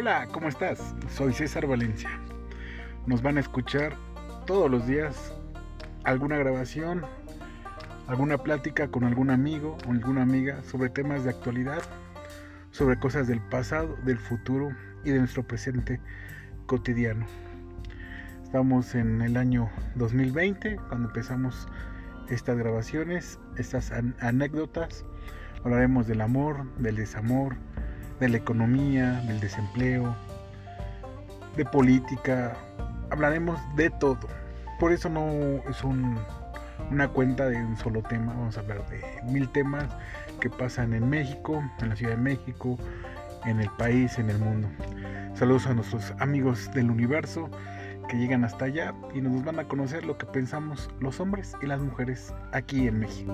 [0.00, 0.94] Hola, ¿cómo estás?
[1.10, 2.08] Soy César Valencia.
[3.04, 3.92] Nos van a escuchar
[4.46, 5.34] todos los días
[6.04, 7.04] alguna grabación,
[8.06, 11.82] alguna plática con algún amigo o alguna amiga sobre temas de actualidad,
[12.70, 14.70] sobre cosas del pasado, del futuro
[15.04, 16.00] y de nuestro presente
[16.64, 17.26] cotidiano.
[18.42, 21.68] Estamos en el año 2020 cuando empezamos
[22.30, 25.04] estas grabaciones, estas anécdotas.
[25.62, 27.56] Hablaremos del amor, del desamor,
[28.20, 30.14] de la economía, del desempleo,
[31.56, 32.56] de política.
[33.10, 34.28] Hablaremos de todo.
[34.78, 35.28] Por eso no
[35.68, 38.34] es una cuenta de un solo tema.
[38.34, 39.84] Vamos a hablar de mil temas
[40.40, 42.78] que pasan en México, en la Ciudad de México,
[43.44, 44.68] en el país, en el mundo.
[45.34, 47.50] Saludos a nuestros amigos del universo
[48.08, 51.66] que llegan hasta allá y nos van a conocer lo que pensamos los hombres y
[51.66, 53.32] las mujeres aquí en México.